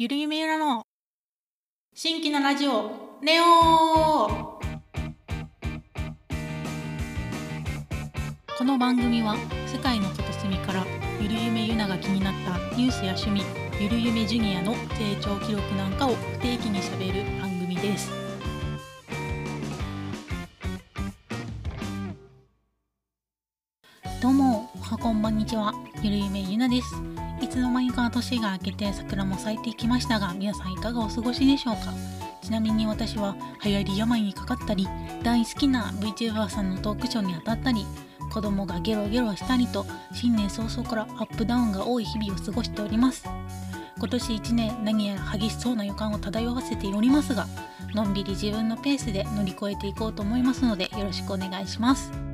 [0.00, 0.84] ゆるゆめゆらの
[1.92, 4.60] 新規のラジオネオ
[8.56, 9.34] この番組は
[9.66, 10.86] 世界の片隅から
[11.20, 13.42] ゆるゆめゆなが気になったニュースや趣味
[13.82, 18.27] ゆるゆめジュニアの成長記録なんかを不定期にしゃべる番組です
[25.00, 25.72] こんばんにちは。
[26.02, 26.96] ゆるゆめゆなです。
[27.40, 31.94] いつの間にか年が明けて桜も咲いていきましたが皆さんいかがお過ごしでしょうか。
[32.42, 34.88] ちなみに私は流行り病にかかったり
[35.22, 37.86] 大好きな VTuber さんのトークショーに当たったり
[38.32, 43.24] 子供がゲロゲロしたりと新年早々からアップダウンが多い日々を過ごしております
[43.98, 47.46] 今年1年何やら激しそうな予感を漂わせておりますが
[47.94, 52.27] のんびり自分のペースで乗り越えていこうと思いますのでよろしくお願いします。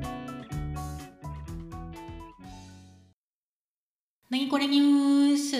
[4.27, 5.53] 何これニュース。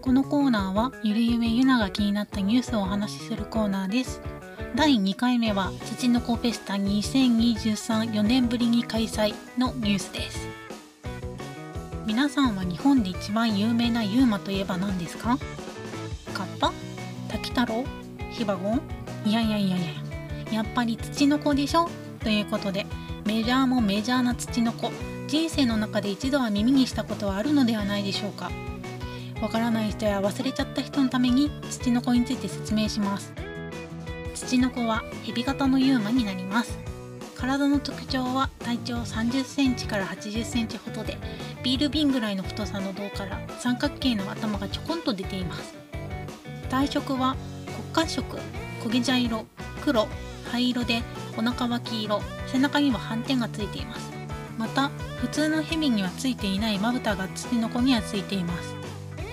[0.00, 4.20] このコーナーはゆるゆめゆなが気になったニュースをお話しするコーナーです。
[4.74, 10.44] 第2回目は土の子フェスタ20234年ぶりに開催のニュースです。
[12.04, 15.38] 皆さんは日本で一番有名なユーマといえば何ですか？
[16.34, 16.72] カッパ？
[17.28, 17.84] 滝太郎？
[18.32, 18.82] ヒバゴン？
[19.24, 19.80] いやいやいやい
[20.50, 20.52] や。
[20.52, 21.88] やっぱり土の子でしょ？
[22.18, 22.86] ということで
[23.24, 24.90] メジャーもメジャーな土の子。
[25.30, 28.50] 人生の中で一度は耳にしたことはあるのではないでしょうか。
[29.40, 33.32] わからない人や忘れちゃった人のために土の子について説明します。
[34.34, 36.76] 土の子はヘビ型のユーマになります。
[37.36, 41.16] 体の特徴は体長30センチから80センチほどで
[41.62, 45.74] ビール瓶ぐらいの太さの胴から三角形の頭がちょこんと出ています。
[46.68, 47.36] 体色は
[47.94, 48.36] 骨褐色。
[48.82, 49.46] 焦げ茶色
[49.84, 50.08] 黒
[50.50, 51.02] 灰色で
[51.38, 52.20] お腹は黄色。
[52.48, 54.10] 背中には斑点がついています。
[54.58, 58.74] また普通のヘビにはついていないまぶたが土の子にはついています。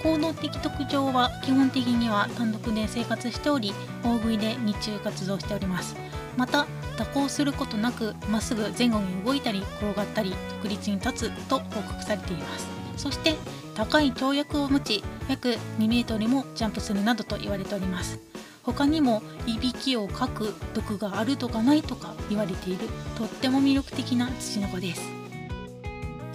[0.04, 5.96] 行動的特徴は基本的には単独で生活しており大食いで日中活動しております。
[6.36, 12.68] また蛇行することなくまっすぐ前後に動いたり転がったり独立に立つと報告されています。
[12.98, 13.36] そして
[13.76, 18.20] 高い跳躍を持ち約2メートルもジャンプするなどと言われております。
[18.64, 25.27] 他にもいびきをかく毒があるとかないとか言われているとっても魅力的な土の子です。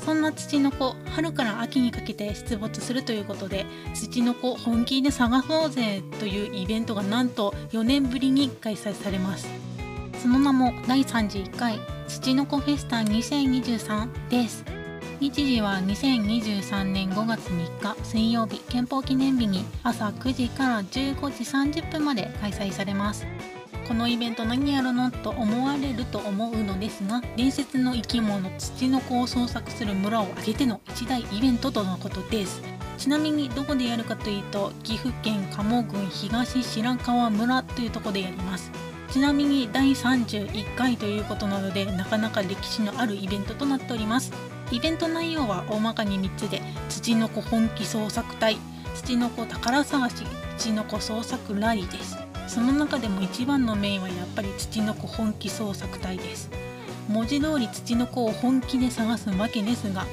[0.05, 9.47] そんな土の子春から秋にかけて出没するということで土の子本気で探そうぜというイベントがなんと4年ぶりに開催されます。
[10.21, 14.65] その名も第31回土の子フェスタ2023です。
[15.21, 21.15] 日時は2023年5月3日水曜日憲法記念日に朝9時から15
[21.71, 23.25] 時30分まで開催されます。
[23.87, 32.63] このイベント何やるのと思われると思うのですが伝説の生き物土の子を捜索する村を挙げての一大イベントとのことです。
[32.99, 38.71] ちなみにどこでやるかというと岐阜県加茂郡東白川村というとこでやります。
[39.11, 44.33] ちなみに第31回ということなのでなかなか歴史のあるイベントとなっております。
[44.71, 48.57] イベント内容は大まかに3つで土の子本気捜索隊
[48.95, 50.25] 土の子宝探し
[50.57, 52.22] 土の子捜索ラリーです。
[52.53, 56.51] その中でも一番のメインはやっぱり土の子本気捜索隊です。
[57.09, 60.05] 文字通り土の子を本気で探すわけですが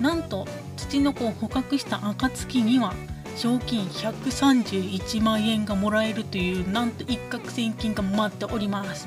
[0.00, 0.46] なんと
[0.78, 2.94] 土の子を捕獲した暁には
[3.36, 9.06] 賞金131万円がもらえるというなんと一攫千金が待っております。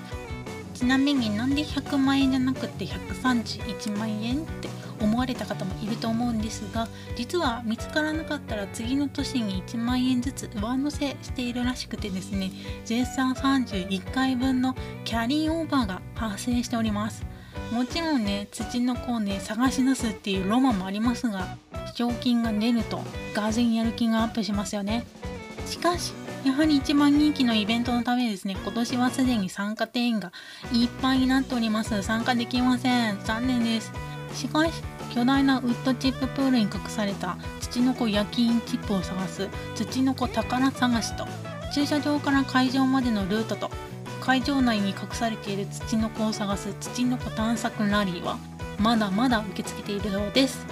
[0.75, 4.69] ちなみになんで100万円じゃなくて131万円って
[5.05, 12.51] 思われた方もいると思うんですが実は見つからなかったら次の年に1万円ずつ上乗せしているらしくてですね
[12.83, 17.25] 絶賛31回分のキャリーオーバーが発生しております。
[17.71, 21.57] もちろんね土の子をね探し出すっていうロマンもありますが
[21.95, 23.01] 賞金が出ると
[23.33, 25.05] がぜやる気がアップしますよね。
[25.65, 26.13] しかし
[26.45, 30.31] やはり一番人気のイベントのためですね今年はすでに参加定員が
[30.71, 32.03] いっぱいになっております。
[32.03, 33.19] 参加できません。
[33.23, 33.91] 残念です。
[34.33, 34.73] しかし
[35.15, 41.25] 巨大なウッドチッププールに隠された土の子焼き印チップを探す土の子宝探しと
[41.73, 43.69] 駐車場から会場までのルートと
[44.19, 48.37] 会場内に隠されている土の子を探す土の子探索ラリーは
[48.77, 50.65] まだまだ受け付けているようです。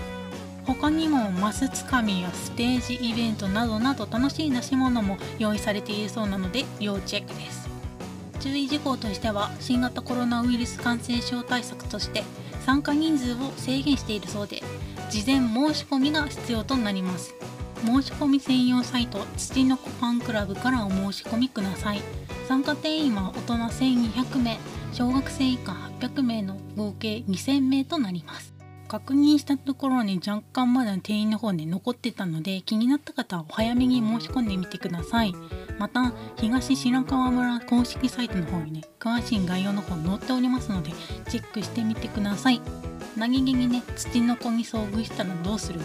[0.66, 7.70] 他にもマスつかみやステージイベントなどなど楽しい出し物も用意されているそうなので要チェックです。
[8.42, 12.24] 注意事項としては新型コロナウイルス感染症対策として
[12.66, 14.64] 参加人数を制限しているそうで
[15.10, 17.36] 事前申し込みが必要となります。
[17.86, 22.02] 申し込み専用サイト土の子ファンクラブからお申し込みください。
[22.48, 24.58] 参加定員は大人1200名
[24.94, 28.53] 小学生以下800名の合計2000名となります。
[28.94, 35.34] 確認したところね若干まだ店員の方ね残ってたので気になった方はお早めに申し込んでみてください。
[35.80, 40.92] また東白川村公式サイトの方にね詳しい概要の方載っておりますので
[41.28, 42.62] チェックしてみてください。
[43.18, 45.80] 何気にね土の子に遭遇したらどうする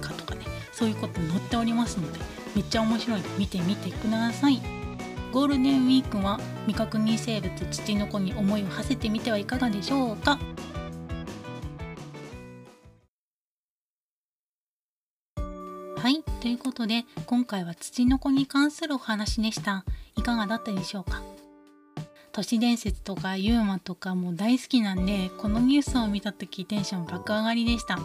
[0.00, 2.20] かとかねそういうこと載っておりますので
[2.54, 4.62] めっちゃ面白いので見てみてください。
[5.32, 10.38] ゴールデンウィークは未確認生物土の子に思いを馳せてみてはいかがでしょうか？
[16.04, 16.22] はい。
[16.42, 19.86] ということで今回は土の子に関するお話でした。
[20.18, 21.22] いかがだったでしょうか？
[22.30, 27.98] 都市伝説とかユーマとかも大好きなんでこのニュースを見た時テンション爆上がりでした。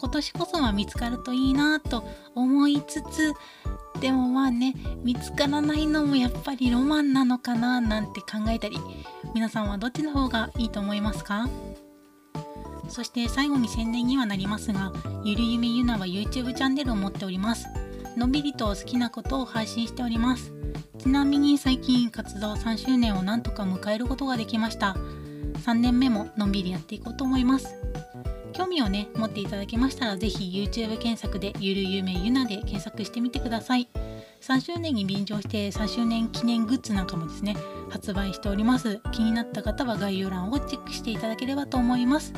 [0.00, 2.02] 今年こそは見つかるといいなと
[2.34, 3.32] 思いつつ
[4.00, 4.74] でもまあね
[5.04, 8.76] 見つからないのもやっぱりロマンなのかななんて考えたり
[9.32, 11.48] 皆さんはどっちの方がいいと思いますか？
[12.92, 14.92] そして最後に宣伝にはなりますが
[15.24, 17.66] ゆるゆめゆなは YouTube チャンネルを持っております。
[18.18, 20.52] のんびりと好きなことを配信しております。
[20.98, 24.94] ちなみに最近活動3周年をなんとか迎えることができました。
[25.64, 27.74] 3年目ものんびりやっていこうと思います。
[28.52, 33.88] 興味をね持っていただけましたら是非 YouTube 検索でゆるゆめゆなで検索してみてください。
[34.42, 37.56] 3周年に便乗して3周年記念グッズなんかもですね
[37.88, 39.00] 発売しております。
[39.12, 42.34] 気になった方は概要欄をチェックしていただければと思います。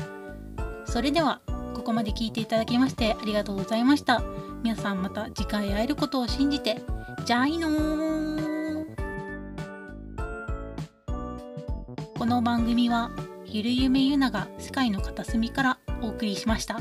[0.95, 1.41] それでは
[1.73, 4.23] ここまで聞いていただきましてありがとうございました
[4.63, 6.81] 皆さんまた次回会えることを信じて
[7.25, 7.67] じゃあいの
[12.17, 13.11] この番組は
[13.45, 16.79] ゆるゆめゆなが世界の片隅からお送りしました。